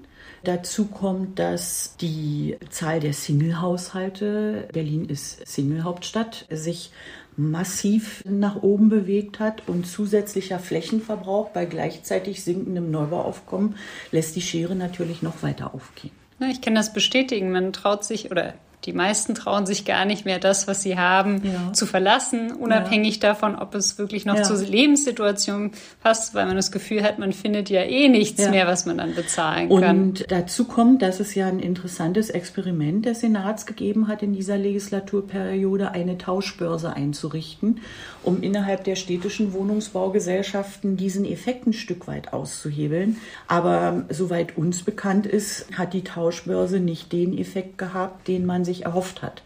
[0.43, 6.91] Dazu kommt, dass die Zahl der Single-Haushalte, Berlin ist Single-Hauptstadt, sich
[7.35, 13.75] massiv nach oben bewegt hat und zusätzlicher Flächenverbrauch bei gleichzeitig sinkendem Neubauaufkommen
[14.11, 16.11] lässt die Schere natürlich noch weiter aufgehen.
[16.51, 17.51] Ich kann das bestätigen.
[17.51, 18.53] Man traut sich oder
[18.85, 21.73] Die meisten trauen sich gar nicht mehr, das, was sie haben, ja.
[21.73, 23.29] zu verlassen, unabhängig ja.
[23.29, 24.43] davon, ob es wirklich noch ja.
[24.43, 28.85] zur Lebenssituation passt, weil man das Gefühl hat, man findet ja eh nichts mehr, was
[28.85, 29.99] man dann bezahlen kann.
[29.99, 34.57] Und dazu kommt, dass es ja ein interessantes Experiment des Senats gegeben hat, in dieser
[34.57, 37.81] Legislaturperiode eine Tauschbörse einzurichten,
[38.23, 43.17] um innerhalb der städtischen Wohnungsbaugesellschaften diesen Effekt ein Stück weit auszuhebeln.
[43.47, 48.85] Aber soweit uns bekannt ist, hat die Tauschbörse nicht den Effekt gehabt, den man sich
[48.85, 49.41] erhofft hat.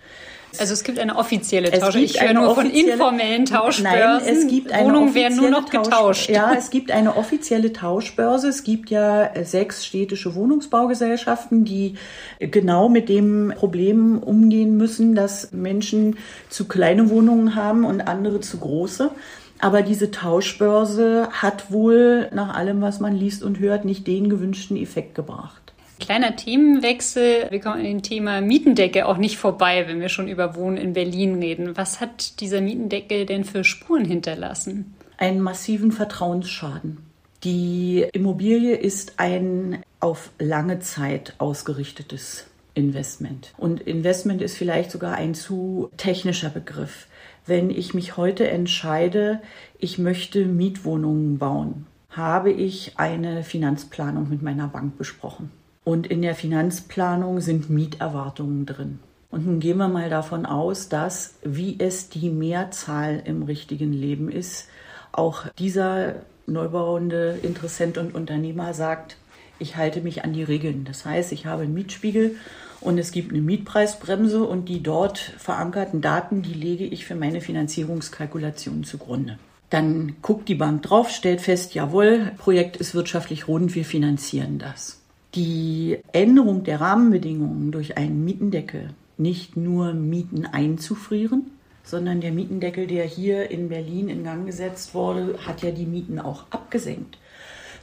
[0.60, 1.96] Also es gibt eine offizielle Tausch.
[1.96, 3.84] Ich höre nur von informellen Tauschbörsen.
[3.84, 6.30] Nein, es gibt eine Wohnungen werden nur noch getauscht.
[6.30, 8.50] Ja, es gibt eine offizielle Tauschbörse.
[8.50, 11.96] Es gibt ja sechs städtische Wohnungsbaugesellschaften, die
[12.40, 16.18] genau mit dem Problem umgehen müssen, dass Menschen
[16.50, 19.12] zu kleine Wohnungen haben und andere zu große.
[19.60, 24.78] Aber diese Tauschbörse hat wohl nach allem, was man liest und hört, nicht den gewünschten
[24.78, 25.63] Effekt gebracht.
[26.00, 27.48] Kleiner Themenwechsel.
[27.50, 30.94] Wir kommen an dem Thema Mietendeckel auch nicht vorbei, wenn wir schon über Wohnen in
[30.94, 31.78] Berlin reden.
[31.78, 34.96] Was hat dieser Mietendeckel denn für Spuren hinterlassen?
[35.18, 36.98] Einen massiven Vertrauensschaden.
[37.44, 43.54] Die Immobilie ist ein auf lange Zeit ausgerichtetes Investment.
[43.58, 47.08] Und Investment ist vielleicht sogar ein zu technischer Begriff.
[47.46, 49.42] Wenn ich mich heute entscheide,
[49.78, 55.52] ich möchte Mietwohnungen bauen, habe ich eine Finanzplanung mit meiner Bank besprochen.
[55.84, 59.00] Und in der Finanzplanung sind Mieterwartungen drin.
[59.30, 64.30] Und nun gehen wir mal davon aus, dass, wie es die Mehrzahl im richtigen Leben
[64.30, 64.70] ist,
[65.12, 69.18] auch dieser neubauende Interessent und Unternehmer sagt,
[69.60, 70.86] ich halte mich an die Regeln.
[70.86, 72.36] Das heißt, ich habe einen Mietspiegel
[72.80, 77.42] und es gibt eine Mietpreisbremse und die dort verankerten Daten, die lege ich für meine
[77.42, 79.40] Finanzierungskalkulation zugrunde.
[79.70, 85.03] Dann guckt die Bank drauf, stellt fest, jawohl, Projekt ist wirtschaftlich rund, wir finanzieren das
[85.36, 91.52] die Änderung der Rahmenbedingungen durch einen Mietendeckel nicht nur Mieten einzufrieren,
[91.84, 96.20] sondern der Mietendeckel, der hier in Berlin in Gang gesetzt wurde, hat ja die Mieten
[96.20, 97.18] auch abgesenkt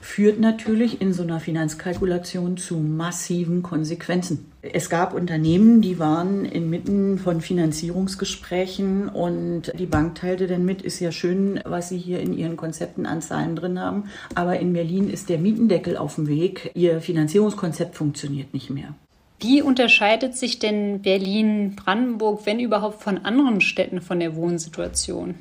[0.01, 4.51] führt natürlich in so einer Finanzkalkulation zu massiven Konsequenzen.
[4.63, 11.01] Es gab Unternehmen, die waren inmitten von Finanzierungsgesprächen und die Bank teilte dann mit, ist
[11.01, 15.11] ja schön, was sie hier in ihren Konzepten an Zahlen drin haben, aber in Berlin
[15.11, 18.95] ist der Mietendeckel auf dem Weg, ihr Finanzierungskonzept funktioniert nicht mehr.
[19.41, 25.35] Wie unterscheidet sich denn Berlin-Brandenburg, wenn überhaupt, von anderen Städten von der Wohnsituation?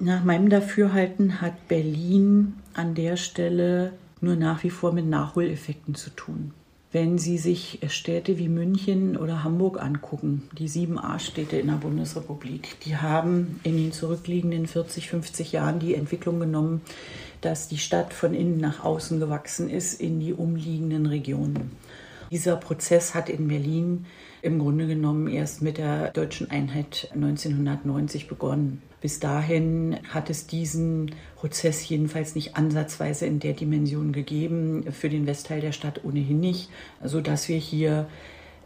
[0.00, 6.10] Nach meinem Dafürhalten hat Berlin an der Stelle nur nach wie vor mit Nachholeffekten zu
[6.10, 6.52] tun.
[6.92, 12.78] Wenn Sie sich Städte wie München oder Hamburg angucken, die sieben A-Städte in der Bundesrepublik,
[12.84, 16.80] die haben in den zurückliegenden 40, 50 Jahren die Entwicklung genommen,
[17.40, 21.72] dass die Stadt von innen nach außen gewachsen ist in die umliegenden Regionen.
[22.30, 24.06] Dieser Prozess hat in Berlin
[24.42, 28.80] im Grunde genommen erst mit der deutschen Einheit 1990 begonnen.
[29.00, 35.26] Bis dahin hat es diesen Prozess jedenfalls nicht ansatzweise in der Dimension gegeben, für den
[35.26, 36.68] Westteil der Stadt ohnehin nicht,
[37.04, 38.08] sodass wir hier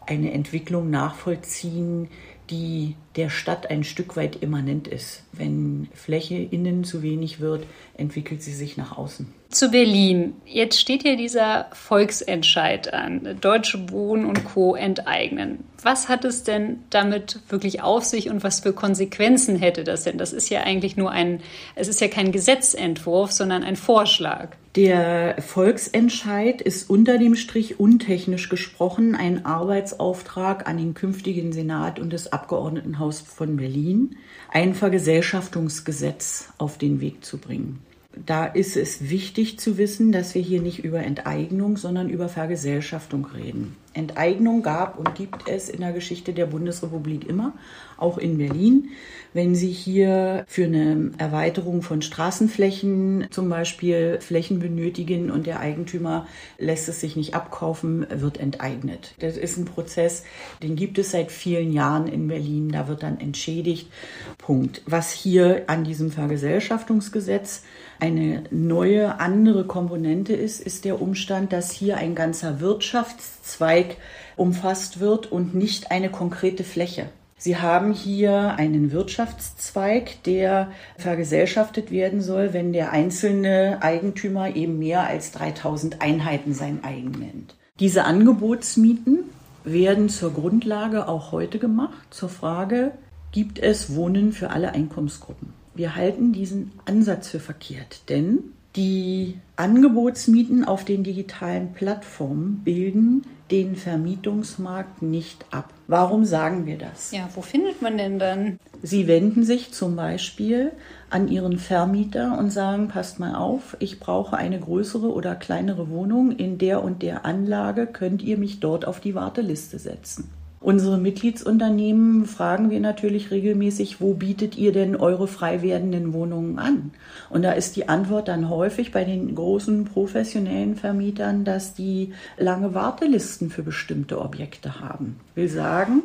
[0.05, 2.09] eine Entwicklung nachvollziehen,
[2.53, 5.23] die der Stadt ein Stück weit immanent ist.
[5.31, 7.65] Wenn Fläche innen zu wenig wird,
[7.97, 9.33] entwickelt sie sich nach außen.
[9.49, 10.33] Zu Berlin.
[10.45, 13.37] Jetzt steht hier dieser Volksentscheid an.
[13.41, 14.75] Deutsche Wohnen und Co.
[14.75, 15.63] enteignen.
[15.81, 20.17] Was hat es denn damit wirklich auf sich und was für Konsequenzen hätte das denn?
[20.17, 21.41] Das ist ja eigentlich nur ein,
[21.75, 24.49] es ist ja kein Gesetzentwurf, sondern ein Vorschlag.
[24.75, 32.11] Der Volksentscheid ist unter dem Strich untechnisch gesprochen ein Arbeitsauftrag an den künftigen Senat und
[32.11, 34.17] das Abgeordnetenhaus von Berlin,
[34.51, 37.83] ein Vergesellschaftungsgesetz auf den Weg zu bringen.
[38.15, 43.25] Da ist es wichtig zu wissen, dass wir hier nicht über Enteignung, sondern über Vergesellschaftung
[43.25, 43.75] reden.
[43.93, 47.53] Enteignung gab und gibt es in der Geschichte der Bundesrepublik immer,
[47.97, 48.89] auch in Berlin.
[49.33, 56.27] Wenn Sie hier für eine Erweiterung von Straßenflächen zum Beispiel Flächen benötigen und der Eigentümer
[56.57, 59.15] lässt es sich nicht abkaufen, wird enteignet.
[59.19, 60.23] Das ist ein Prozess,
[60.61, 62.71] den gibt es seit vielen Jahren in Berlin.
[62.71, 63.89] Da wird dann entschädigt.
[64.37, 64.81] Punkt.
[64.85, 67.63] Was hier an diesem Vergesellschaftungsgesetz
[68.03, 73.95] eine neue, andere Komponente ist, ist der Umstand, dass hier ein ganzer Wirtschaftszweig
[74.35, 77.05] umfasst wird und nicht eine konkrete Fläche.
[77.37, 85.07] Sie haben hier einen Wirtschaftszweig, der vergesellschaftet werden soll, wenn der einzelne Eigentümer eben mehr
[85.07, 87.55] als 3000 Einheiten sein eigen nennt.
[87.79, 89.29] Diese Angebotsmieten
[89.63, 92.91] werden zur Grundlage auch heute gemacht, zur Frage,
[93.31, 95.62] gibt es Wohnen für alle Einkommensgruppen?
[95.75, 103.75] Wir halten diesen Ansatz für verkehrt, denn Die Angebotsmieten auf den digitalen Plattformen bilden den
[103.75, 105.71] Vermietungsmarkt nicht ab.
[105.85, 107.11] Warum sagen wir das?
[107.11, 108.57] Ja, wo findet man denn dann?
[108.81, 110.71] Sie wenden sich zum Beispiel
[111.11, 116.31] an Ihren Vermieter und sagen, passt mal auf, ich brauche eine größere oder kleinere Wohnung
[116.31, 120.31] in der und der Anlage, könnt ihr mich dort auf die Warteliste setzen.
[120.63, 126.91] Unsere Mitgliedsunternehmen fragen wir natürlich regelmäßig, wo bietet ihr denn eure frei werdenden Wohnungen an?
[127.29, 132.73] Und da ist die Antwort dann häufig bei den großen professionellen Vermietern, dass die lange
[132.73, 135.19] Wartelisten für bestimmte Objekte haben.
[135.35, 136.01] Will sagen,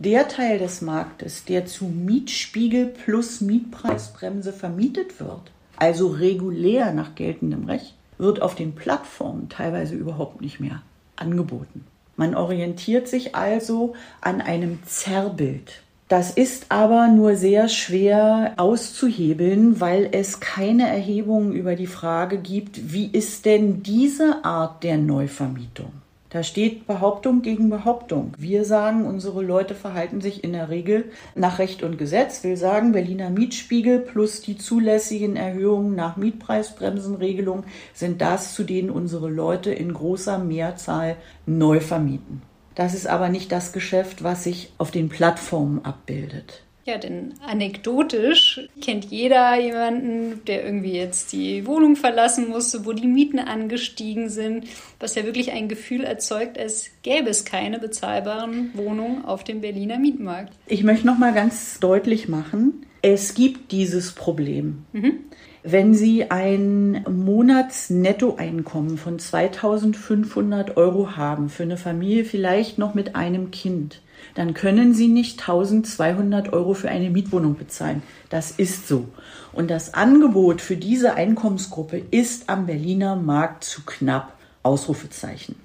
[0.00, 7.66] der Teil des Marktes, der zu Mietspiegel plus Mietpreisbremse vermietet wird, also regulär nach geltendem
[7.66, 10.82] Recht, wird auf den Plattformen teilweise überhaupt nicht mehr
[11.14, 11.84] angeboten.
[12.22, 15.82] Man orientiert sich also an einem Zerrbild.
[16.06, 22.92] Das ist aber nur sehr schwer auszuhebeln, weil es keine Erhebungen über die Frage gibt,
[22.92, 25.90] wie ist denn diese Art der Neuvermietung?
[26.32, 28.32] Da steht Behauptung gegen Behauptung.
[28.38, 32.42] Wir sagen, unsere Leute verhalten sich in der Regel nach Recht und Gesetz.
[32.42, 39.28] Wir sagen, Berliner Mietspiegel plus die zulässigen Erhöhungen nach Mietpreisbremsenregelung sind das, zu denen unsere
[39.28, 42.40] Leute in großer Mehrzahl neu vermieten.
[42.74, 46.62] Das ist aber nicht das Geschäft, was sich auf den Plattformen abbildet.
[46.84, 53.06] Ja, denn anekdotisch kennt jeder jemanden, der irgendwie jetzt die Wohnung verlassen musste, wo die
[53.06, 54.66] Mieten angestiegen sind,
[54.98, 59.98] was ja wirklich ein Gefühl erzeugt, als gäbe es keine bezahlbaren Wohnungen auf dem Berliner
[59.98, 60.52] Mietmarkt.
[60.66, 64.84] Ich möchte noch mal ganz deutlich machen, es gibt dieses Problem.
[64.92, 65.20] Mhm.
[65.64, 73.52] Wenn Sie ein Monatsnettoeinkommen von 2500 Euro haben, für eine Familie vielleicht noch mit einem
[73.52, 74.02] Kind,
[74.34, 78.02] dann können Sie nicht 1200 Euro für eine Mietwohnung bezahlen.
[78.30, 79.08] Das ist so.
[79.52, 84.32] Und das Angebot für diese Einkommensgruppe ist am Berliner Markt zu knapp.
[84.64, 85.56] Ausrufezeichen.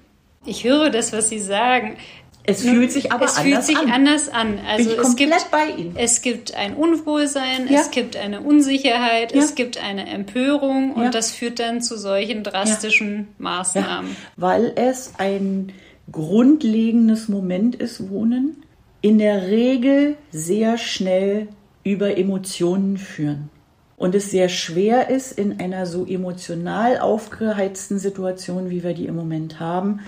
[0.44, 1.96] Ich höre das, was Sie sagen.
[2.44, 3.92] Es fühlt sich aber es anders fühlt sich an.
[3.92, 4.58] anders an.
[4.66, 5.94] Also es gibt bei Ihnen.
[5.96, 7.80] es gibt ein Unwohlsein, Ja.
[7.80, 9.42] es gibt eine Unsicherheit, Ja.
[9.42, 11.10] es gibt eine Empörung und Ja.
[11.10, 14.16] das führt dann zu solchen drastischen Maßnahmen.
[14.36, 15.72] weil es ein
[16.10, 18.62] grundlegendes Moment ist, Wohnen,
[19.00, 21.48] in der Regel sehr schnell
[21.84, 23.50] über Emotionen führen.
[23.96, 29.16] Und es sehr schwer ist, in einer so emotional aufgeheizten Situation, wie wir die im
[29.16, 30.00] Moment haben,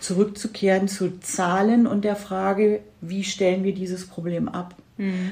[0.00, 4.74] zurückzukehren zu Zahlen und der Frage, wie stellen wir dieses Problem ab.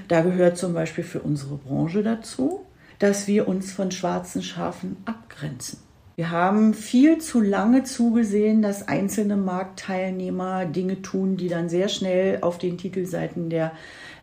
[0.09, 2.61] Da gehört zum Beispiel für unsere Branche dazu,
[2.99, 5.79] dass wir uns von schwarzen Schafen abgrenzen.
[6.17, 12.39] Wir haben viel zu lange zugesehen, dass einzelne Marktteilnehmer Dinge tun, die dann sehr schnell
[12.43, 13.73] auf den Titelseiten der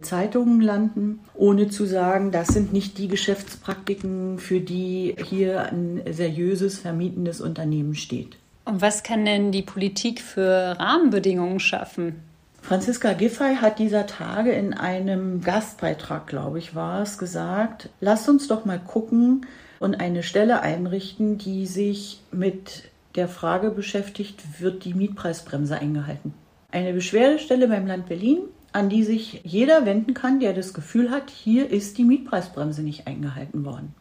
[0.02, 6.80] Zeitungen landen, ohne zu sagen, das sind nicht die Geschäftspraktiken, für die hier ein seriöses
[6.80, 8.38] vermietendes Unternehmen steht.
[8.64, 12.16] Und was kann denn die Politik für Rahmenbedingungen schaffen?
[12.62, 18.48] Franziska Giffey hat dieser Tage in einem Gastbeitrag, glaube ich, war es, gesagt, lasst uns
[18.48, 19.46] doch mal gucken
[19.82, 22.84] und eine Stelle einrichten, die sich mit
[23.16, 26.36] der Frage beschäftigt, wird die Mietpreisbremse eingehalten.
[26.72, 28.38] Eine Beschwerdestelle beim Land Berlin,
[28.74, 33.08] an die sich jeder wenden kann, der das Gefühl hat, hier ist die Mietpreisbremse nicht
[33.08, 33.96] eingehalten worden.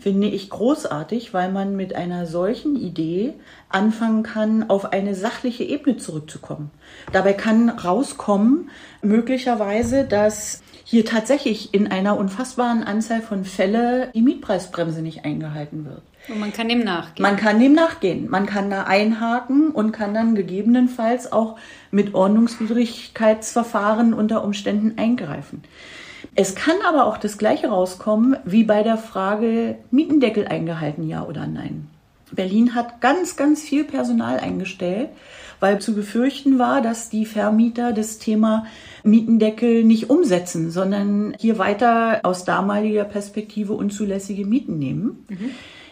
[0.00, 3.32] Finde ich großartig, weil man mit einer solchen Idee
[3.70, 6.70] anfangen kann, auf eine sachliche Ebene zurückzukommen.
[7.10, 8.68] Dabei kann rauskommen,
[9.00, 16.02] möglicherweise, dass hier tatsächlich in einer unfassbaren Anzahl von Fälle die Mietpreisbremse nicht eingehalten wird.
[16.28, 17.24] Und man kann dem nachgehen.
[17.24, 18.30] Man kann dem nachgehen.
[18.30, 21.56] Man kann da einhaken und kann dann gegebenenfalls auch
[21.90, 25.64] mit Ordnungswidrigkeitsverfahren unter Umständen eingreifen.
[26.36, 31.48] Es kann aber auch das Gleiche rauskommen wie bei der Frage Mietendeckel eingehalten, ja oder
[31.48, 31.88] nein.
[32.30, 35.08] Berlin hat ganz, ganz viel Personal eingestellt,
[35.60, 38.66] weil zu befürchten war, dass die Vermieter das Thema
[39.02, 45.26] Mietendeckel nicht umsetzen, sondern hier weiter aus damaliger Perspektive unzulässige Mieten nehmen.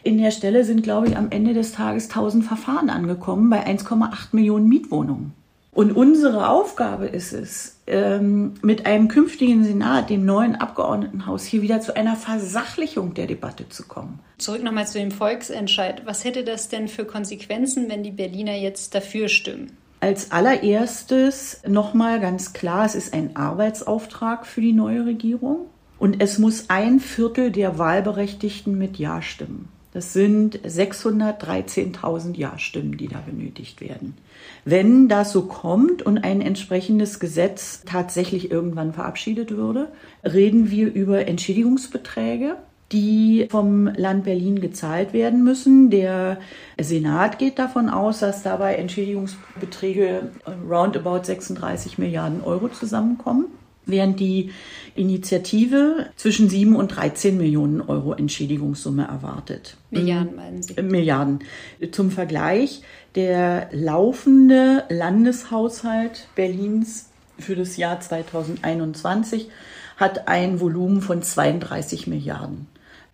[0.03, 4.29] In der Stelle sind, glaube ich, am Ende des Tages 1000 Verfahren angekommen bei 1,8
[4.33, 5.33] Millionen Mietwohnungen.
[5.73, 11.81] Und unsere Aufgabe ist es, ähm, mit einem künftigen Senat, dem neuen Abgeordnetenhaus, hier wieder
[11.81, 14.21] zu einer Versachlichung der Debatte zu kommen.
[14.39, 16.03] Zurück nochmal zu dem Volksentscheid.
[16.07, 19.77] Was hätte das denn für Konsequenzen, wenn die Berliner jetzt dafür stimmen?
[20.01, 25.67] Als allererstes nochmal ganz klar, es ist ein Arbeitsauftrag für die neue Regierung
[25.99, 29.69] und es muss ein Viertel der Wahlberechtigten mit Ja stimmen.
[29.95, 34.15] Das sind 613.000 Ja-Stimmen, die da benötigt werden.
[34.65, 39.93] Wenn das so kommt und ein entsprechendes Gesetz tatsächlich irgendwann verabschiedet würde,
[40.25, 42.57] reden wir über Entschädigungsbeträge
[42.93, 45.91] die vom Land Berlin gezahlt werden müssen.
[45.91, 46.39] Der
[46.81, 50.31] Senat geht davon aus, dass dabei Entschädigungsbeträge
[50.71, 53.47] roundabout 36 Milliarden Euro zusammenkommen,
[53.87, 54.51] während die
[54.95, 59.77] Initiative zwischen 7 und 13 Millionen Euro Entschädigungssumme erwartet.
[59.91, 60.81] Milliarden meinen Sie?
[60.83, 61.41] Milliarden.
[61.93, 62.83] Zum Vergleich,
[63.15, 69.49] der laufende Landeshaushalt Berlins für das Jahr 2021
[69.97, 72.67] hat ein Volumen von 32 Milliarden.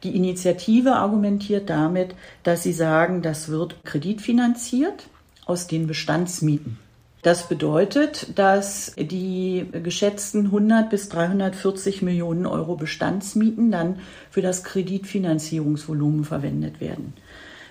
[0.03, 5.09] Die Initiative argumentiert damit, dass sie sagen, das wird kreditfinanziert
[5.45, 6.79] aus den Bestandsmieten.
[7.23, 13.97] Das bedeutet, dass die geschätzten 100 bis 340 Millionen Euro Bestandsmieten dann
[14.31, 17.13] für das Kreditfinanzierungsvolumen verwendet werden.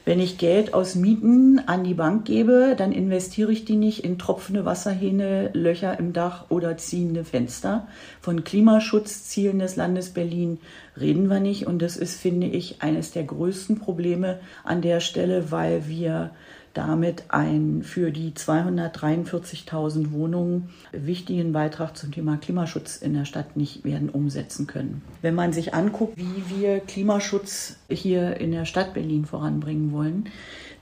[0.05, 4.17] Wenn ich Geld aus Mieten an die Bank gebe, dann investiere ich die nicht in
[4.17, 7.87] tropfende Wasserhähne, Löcher im Dach oder ziehende Fenster.
[8.21, 10.59] Von Klimaschutzzielen des Landes Berlin
[10.99, 11.67] reden wir nicht.
[11.67, 16.31] Und das ist, finde ich, eines der größten Probleme an der Stelle, weil wir
[16.73, 23.83] damit einen für die 243.000 Wohnungen wichtigen Beitrag zum Thema Klimaschutz in der Stadt nicht
[23.83, 25.01] werden umsetzen können.
[25.21, 30.25] Wenn man sich anguckt, wie wir Klimaschutz hier in der Stadt Berlin voranbringen wollen,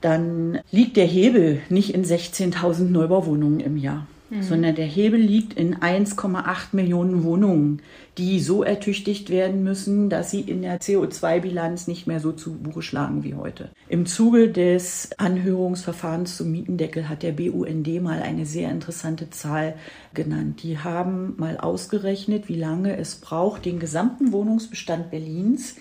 [0.00, 4.42] dann liegt der Hebel nicht in 16.000 Neubauwohnungen im Jahr mhm.
[4.42, 7.82] sondern der Hebel liegt in 1,8 Millionen Wohnungen,
[8.16, 12.82] die so ertüchtigt werden müssen, dass sie in der CO2-Bilanz nicht mehr so zu Buche
[12.82, 13.70] schlagen wie heute.
[13.88, 19.74] Im Zuge des Anhörungsverfahrens zum Mietendeckel hat der BUND mal eine sehr interessante Zahl
[20.14, 20.62] genannt.
[20.62, 25.76] Die haben mal ausgerechnet, wie lange es braucht, den gesamten Wohnungsbestand Berlins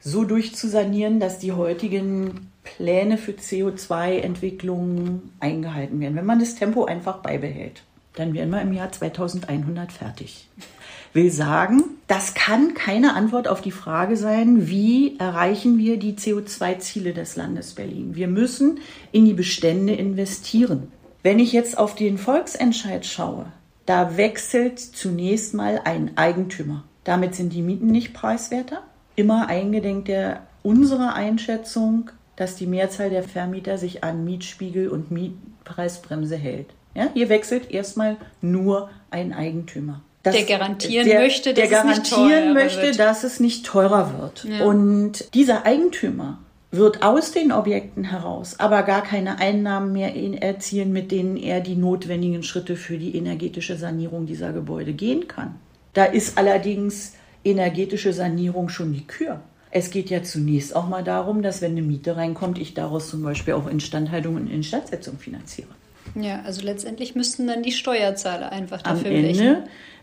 [0.00, 7.18] so durchzusanieren, dass die heutigen Pläne für CO2-Entwicklungen eingehalten werden, wenn man das Tempo einfach
[7.18, 7.82] beibehält
[8.14, 10.48] dann wären wir im Jahr 2100 fertig.
[11.14, 17.12] Will sagen, das kann keine Antwort auf die Frage sein, wie erreichen wir die CO2-Ziele
[17.12, 18.14] des Landes Berlin.
[18.14, 18.80] Wir müssen
[19.12, 20.90] in die Bestände investieren.
[21.22, 23.46] Wenn ich jetzt auf den Volksentscheid schaue,
[23.86, 26.84] da wechselt zunächst mal ein Eigentümer.
[27.04, 28.82] Damit sind die Mieten nicht preiswerter.
[29.16, 36.36] Immer eingedenk der unserer Einschätzung, dass die Mehrzahl der Vermieter sich an Mietspiegel und Mietpreisbremse
[36.36, 36.68] hält.
[36.94, 40.02] Ja, hier wechselt erstmal nur ein Eigentümer.
[40.22, 42.98] Das, der garantieren der, möchte, dass der garantieren es möchte, wird.
[42.98, 44.44] dass es nicht teurer wird.
[44.44, 44.64] Ja.
[44.64, 46.38] Und dieser Eigentümer
[46.70, 51.74] wird aus den Objekten heraus aber gar keine Einnahmen mehr erzielen, mit denen er die
[51.74, 55.56] notwendigen Schritte für die energetische Sanierung dieser Gebäude gehen kann.
[55.92, 57.14] Da ist allerdings
[57.44, 59.40] energetische Sanierung schon die Kür.
[59.70, 63.22] Es geht ja zunächst auch mal darum, dass wenn eine Miete reinkommt, ich daraus zum
[63.22, 65.68] Beispiel auch Instandhaltung und Instandsetzung finanziere.
[66.14, 69.56] Ja, also letztendlich müssten dann die Steuerzahler einfach dafür Am Ende blechen.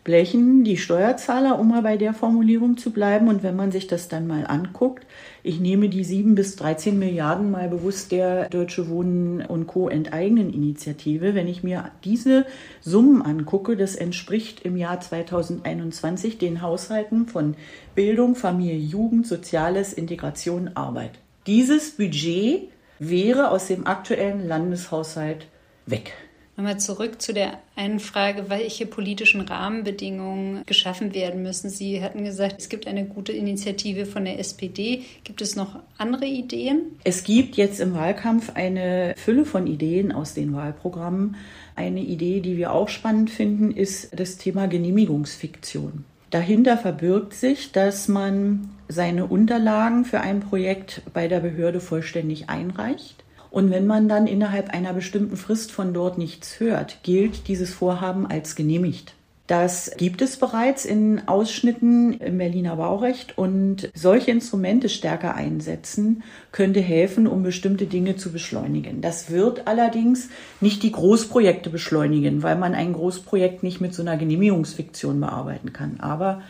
[0.03, 3.27] blechen die Steuerzahler, um mal bei der Formulierung zu bleiben.
[3.27, 5.05] Und wenn man sich das dann mal anguckt,
[5.43, 9.87] ich nehme die 7 bis 13 Milliarden mal bewusst der Deutsche Wohnen und Co.
[9.87, 11.35] enteignen Initiative.
[11.35, 12.45] Wenn ich mir diese
[12.81, 17.55] Summen angucke, das entspricht im Jahr 2021 den Haushalten von
[17.93, 21.11] Bildung, Familie, Jugend, Soziales, Integration, Arbeit.
[21.45, 22.69] Dieses Budget
[22.99, 25.47] wäre aus dem aktuellen Landeshaushalt
[25.89, 26.13] weg.
[26.59, 31.69] Nochmal zurück zu der einen Frage, welche politischen Rahmenbedingungen geschaffen werden müssen.
[31.69, 35.03] Sie hatten gesagt, es gibt eine gute Initiative von der SPD.
[35.23, 36.97] Gibt es noch andere Ideen?
[37.05, 41.37] Es gibt jetzt im Wahlkampf eine Fülle von Ideen aus den Wahlprogrammen.
[41.77, 46.03] Eine Idee, die wir auch spannend finden, ist das Thema Genehmigungsfiktion.
[46.29, 53.23] Dahinter verbirgt sich, dass man seine Unterlagen für ein Projekt bei der Behörde vollständig einreicht
[53.51, 58.27] und wenn man dann innerhalb einer bestimmten Frist von dort nichts hört, gilt dieses Vorhaben
[58.27, 59.13] als genehmigt.
[59.49, 66.21] Das gibt es bereits in Ausschnitten im Berliner Baurecht und solche Instrumente stärker einsetzen
[66.51, 69.01] könnte helfen, um bestimmte Dinge zu beschleunigen.
[69.01, 70.29] Das wird allerdings
[70.61, 75.99] nicht die Großprojekte beschleunigen, weil man ein Großprojekt nicht mit so einer Genehmigungsfiktion bearbeiten kann.
[75.99, 76.43] Aber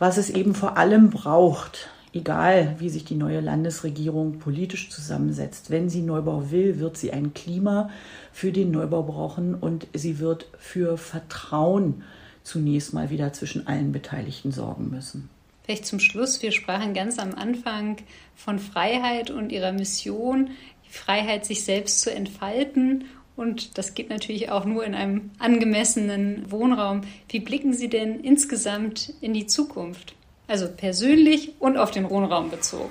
[0.00, 5.88] was es eben vor allem braucht, egal wie sich die neue Landesregierung politisch zusammensetzt, wenn
[5.88, 7.90] sie Neubau will, wird sie ein Klima
[8.32, 12.02] für den Neubau brauchen und sie wird für Vertrauen
[12.44, 15.28] zunächst mal wieder zwischen allen Beteiligten sorgen müssen.
[15.64, 17.98] Vielleicht zum Schluss, wir sprachen ganz am Anfang
[18.34, 20.50] von Freiheit und ihrer Mission,
[20.86, 23.04] die Freiheit, sich selbst zu entfalten.
[23.36, 27.02] Und das geht natürlich auch nur in einem angemessenen Wohnraum.
[27.28, 30.14] Wie blicken Sie denn insgesamt in die Zukunft?
[30.52, 32.90] Also persönlich und auf den Wohnraum bezogen.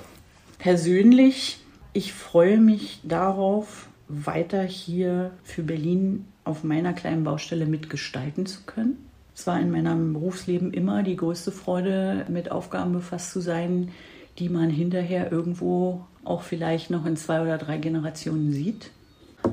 [0.58, 1.60] Persönlich,
[1.92, 9.08] ich freue mich darauf, weiter hier für Berlin auf meiner kleinen Baustelle mitgestalten zu können.
[9.32, 13.92] Es war in meinem Berufsleben immer die größte Freude, mit Aufgaben befasst zu sein,
[14.40, 18.90] die man hinterher irgendwo auch vielleicht noch in zwei oder drei Generationen sieht.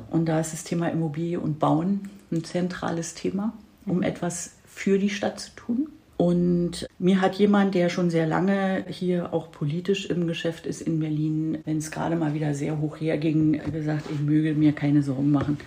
[0.09, 3.53] Und da ist das Thema Immobilie und Bauen ein zentrales Thema,
[3.85, 5.89] um etwas für die Stadt zu tun.
[6.21, 10.99] Und mir hat jemand, der schon sehr lange hier auch politisch im Geschäft ist in
[10.99, 15.31] Berlin, wenn es gerade mal wieder sehr hoch herging, gesagt, ich möge mir keine Sorgen
[15.31, 15.59] machen.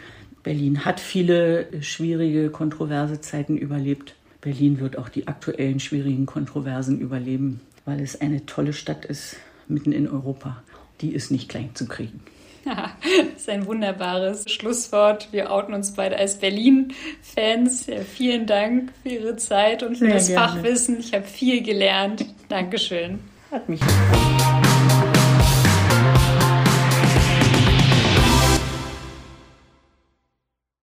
[0.43, 4.15] Berlin hat viele schwierige, kontroverse Zeiten überlebt.
[4.43, 9.37] Berlin wird auch die aktuellen schwierigen Kontroversen überleben, weil es eine tolle Stadt ist,
[9.69, 10.63] mitten in Europa.
[11.01, 12.21] Die ist nicht klein zu kriegen.
[12.65, 15.29] das ist ein wunderbares Schlusswort.
[15.33, 17.87] Wir outen uns beide als Berlin-Fans.
[17.87, 20.49] Ja, vielen Dank für Ihre Zeit und für Sehr das gerne.
[20.49, 21.01] Fachwissen.
[21.01, 22.25] Ich habe viel gelernt.
[22.49, 23.21] Dankeschön.
[23.51, 24.62] Hat mich gefreut.